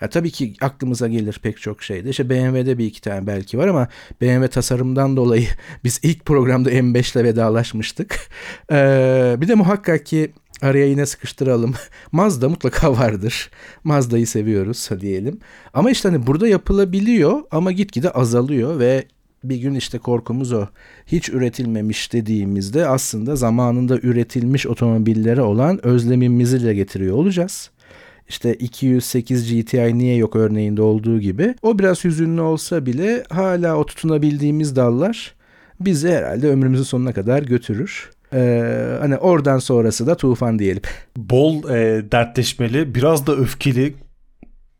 [0.00, 2.10] Ya tabii ki aklımıza gelir pek çok şeyde.
[2.10, 3.88] İşte BMW'de bir iki tane belki var ama
[4.20, 5.46] BMW tasarımdan dolayı
[5.84, 8.18] biz ilk programda M5 ile vedalaşmıştık.
[8.72, 10.32] Ee, bir de muhakkak ki
[10.62, 11.74] araya yine sıkıştıralım.
[12.12, 13.50] Mazda mutlaka vardır.
[13.84, 15.38] Mazda'yı seviyoruz diyelim.
[15.74, 19.04] Ama işte hani burada yapılabiliyor ama gitgide azalıyor ve
[19.44, 20.66] bir gün işte korkumuz o.
[21.06, 27.70] Hiç üretilmemiş dediğimizde aslında zamanında üretilmiş otomobillere olan özlemimizi de getiriyor olacağız.
[28.28, 31.54] İşte 208 GTI niye yok örneğinde olduğu gibi.
[31.62, 35.34] O biraz hüzünlü olsa bile hala o tutunabildiğimiz dallar
[35.80, 38.10] bizi herhalde ömrümüzün sonuna kadar götürür.
[38.32, 40.82] Ee, hani oradan sonrası da tufan diyelim.
[41.16, 43.94] Bol e, dertleşmeli, biraz da öfkeli,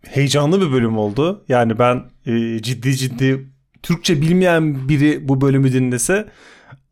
[0.06, 1.44] heyecanlı bir bölüm oldu.
[1.48, 3.46] Yani ben e, ciddi ciddi
[3.82, 6.26] Türkçe bilmeyen biri bu bölümü dinlese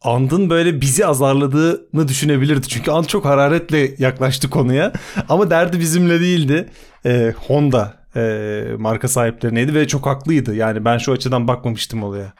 [0.04, 2.68] And'ın böyle bizi azarladığını düşünebilirdi.
[2.68, 4.92] Çünkü And çok hararetle yaklaştı konuya.
[5.28, 6.70] Ama derdi bizimle değildi.
[7.06, 10.54] Ee, Honda e, marka sahiplerineydi ve çok haklıydı.
[10.54, 12.32] Yani ben şu açıdan bakmamıştım olaya.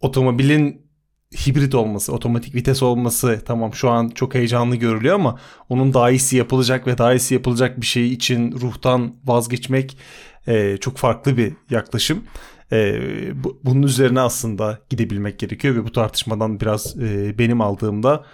[0.00, 0.84] Otomobilin
[1.46, 6.36] hibrit olması, otomatik vites olması tamam şu an çok heyecanlı görülüyor ama onun daha iyisi
[6.36, 9.98] yapılacak ve daha iyisi yapılacak bir şey için ruhtan vazgeçmek
[10.46, 12.24] e, çok farklı bir yaklaşım
[12.74, 18.24] e, bu, bunun üzerine aslında gidebilmek gerekiyor ve bu tartışmadan biraz e, benim aldığımda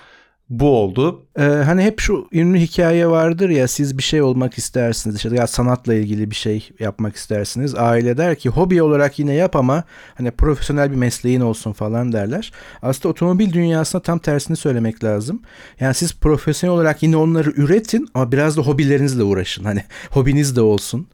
[0.51, 1.23] bu oldu.
[1.39, 5.47] Ee, hani hep şu ünlü hikaye vardır ya siz bir şey olmak istersiniz işte ya
[5.47, 7.75] sanatla ilgili bir şey yapmak istersiniz.
[7.75, 9.85] Aile der ki hobi olarak yine yap ama
[10.15, 12.53] hani profesyonel bir mesleğin olsun falan derler.
[12.83, 15.43] Aslında otomobil dünyasında tam tersini söylemek lazım.
[15.81, 19.65] Yani siz profesyonel olarak yine onları üretin ama biraz da hobilerinizle uğraşın.
[19.65, 21.07] Hani hobiniz de olsun.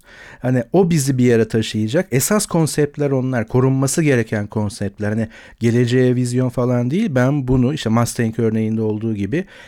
[0.43, 2.09] Hani o bizi bir yere taşıyacak.
[2.11, 3.49] Esas konseptler onlar.
[3.49, 5.09] Korunması gereken konseptler.
[5.09, 5.29] Hani
[5.61, 7.09] geleceğe vizyon falan değil.
[7.11, 9.26] Ben bunu işte Mustang örneğinde olduğu gibi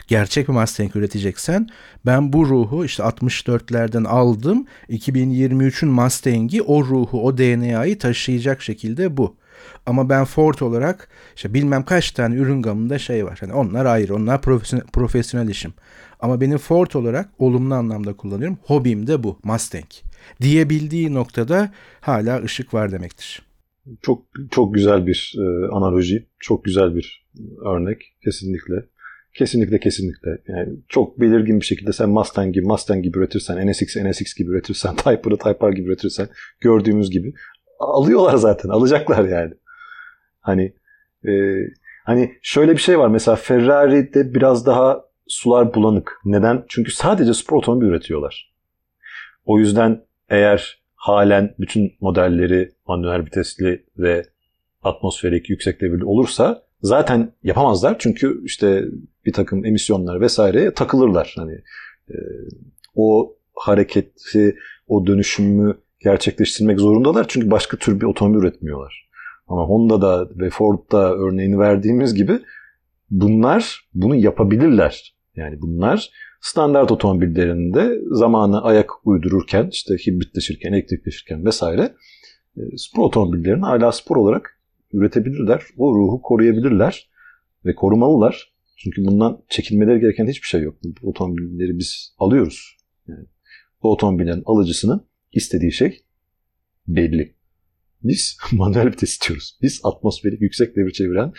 [0.08, 1.68] gerçek bir Mustang üreteceksen
[2.06, 4.66] ben bu ruhu işte 64'lerden aldım.
[4.90, 9.36] 2023'ün Mustang'i o ruhu, o DNA'yı taşıyacak şekilde bu.
[9.86, 13.38] Ama ben Ford olarak işte bilmem kaç tane ürün gamında şey var.
[13.42, 14.14] Yani onlar ayrı.
[14.14, 15.74] Onlar profesyonel, profesyonel işim.
[16.20, 18.58] Ama benim Ford olarak olumlu anlamda kullanıyorum.
[18.64, 19.38] Hobim de bu.
[19.44, 19.90] Mustang.
[20.40, 23.42] Diyebildiği noktada hala ışık var demektir.
[24.02, 26.26] Çok çok güzel bir e, analoji.
[26.38, 27.26] Çok güzel bir
[27.64, 28.12] örnek.
[28.24, 28.74] Kesinlikle.
[29.34, 30.38] Kesinlikle kesinlikle.
[30.48, 34.96] Yani çok belirgin bir şekilde sen Mustang gibi, Mustang gibi üretirsen, NSX, NSX gibi üretirsen,
[34.96, 36.28] Type-R'ı Type-R gibi üretirsen
[36.60, 37.34] gördüğümüz gibi
[37.78, 38.68] alıyorlar zaten.
[38.68, 39.54] Alacaklar yani.
[40.40, 40.74] Hani
[41.28, 41.32] e,
[42.04, 43.08] hani şöyle bir şey var.
[43.08, 46.20] Mesela Ferrari'de biraz daha sular bulanık.
[46.24, 46.64] Neden?
[46.68, 48.54] Çünkü sadece spor otomobil üretiyorlar.
[49.44, 54.22] O yüzden eğer halen bütün modelleri manuel vitesli ve
[54.82, 57.96] atmosferik yüksek devirli olursa zaten yapamazlar.
[57.98, 58.84] Çünkü işte
[59.28, 61.34] bir takım emisyonlar vesaireye takılırlar.
[61.36, 61.54] Hani
[62.10, 62.16] e,
[62.94, 64.56] o hareketi,
[64.86, 67.26] o dönüşümü gerçekleştirmek zorundalar.
[67.28, 69.08] Çünkü başka tür bir otomobil üretmiyorlar.
[69.48, 72.38] Ama Honda'da ve Ford'da örneğini verdiğimiz gibi
[73.10, 75.14] bunlar bunu yapabilirler.
[75.36, 76.10] Yani bunlar
[76.40, 81.94] standart otomobillerinde zamanı ayak uydururken, işte hibritleşirken, elektrikleşirken vesaire
[82.56, 84.60] e, spor otomobillerini hala spor olarak
[84.92, 85.62] üretebilirler.
[85.78, 87.10] O ruhu koruyabilirler
[87.64, 88.57] ve korumalılar.
[88.78, 90.76] Çünkü bundan çekilmeleri gereken hiçbir şey yok.
[90.84, 92.76] Bu otomobilleri biz alıyoruz.
[93.08, 93.26] Yani
[93.82, 96.04] bu otomobillerin alıcısının istediği şey
[96.88, 97.34] belli.
[98.02, 99.58] Biz manuel vites istiyoruz.
[99.62, 101.32] Biz atmosferik yüksek devir çeviren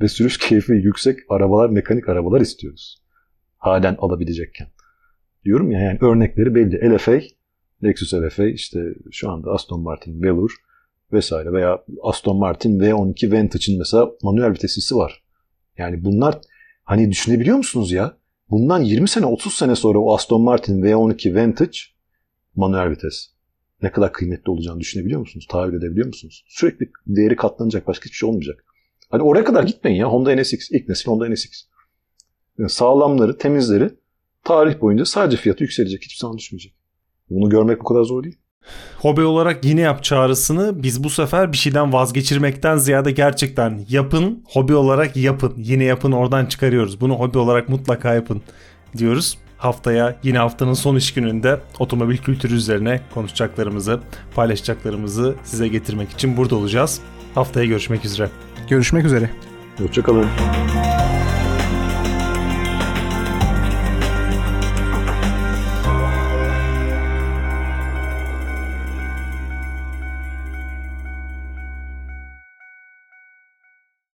[0.00, 3.02] ve sürüş keyfi yüksek arabalar, mekanik arabalar istiyoruz.
[3.56, 4.68] Halen alabilecekken.
[5.44, 6.94] Diyorum ya yani örnekleri belli.
[6.94, 7.20] LFA,
[7.84, 8.80] Lexus LFA, işte
[9.10, 10.50] şu anda Aston Martin Velour
[11.12, 15.24] vesaire veya Aston Martin V12 Vantage'in mesela manuel viteslisi var.
[15.78, 16.40] Yani bunlar
[16.88, 18.16] hani düşünebiliyor musunuz ya?
[18.50, 21.78] Bundan 20 sene 30 sene sonra o Aston Martin V12 Vantage
[22.56, 23.30] manuel vites
[23.82, 25.46] ne kadar kıymetli olacağını düşünebiliyor musunuz?
[25.50, 26.44] Tahayyül edebiliyor musunuz?
[26.48, 27.86] Sürekli değeri katlanacak.
[27.86, 28.64] Başka hiçbir şey olmayacak.
[29.10, 30.06] Hadi oraya kadar gitmeyin ya.
[30.06, 30.70] Honda NSX.
[30.70, 31.64] ilk nesil Honda NSX.
[32.58, 33.90] Yani sağlamları, temizleri
[34.44, 36.02] tarih boyunca sadece fiyatı yükselecek.
[36.02, 36.74] Hiçbir zaman düşmeyecek.
[37.30, 38.38] Bunu görmek bu kadar zor değil.
[38.98, 44.74] Hobi olarak yine yap çağrısını biz bu sefer bir şeyden vazgeçirmekten ziyade gerçekten yapın, hobi
[44.74, 45.54] olarak yapın.
[45.56, 47.00] Yine yapın oradan çıkarıyoruz.
[47.00, 48.42] Bunu hobi olarak mutlaka yapın
[48.96, 49.38] diyoruz.
[49.58, 54.00] Haftaya yine haftanın son iş gününde otomobil kültürü üzerine konuşacaklarımızı,
[54.34, 57.00] paylaşacaklarımızı size getirmek için burada olacağız.
[57.34, 58.30] Haftaya görüşmek üzere.
[58.68, 59.30] Görüşmek üzere.
[59.78, 60.26] Hoşçakalın.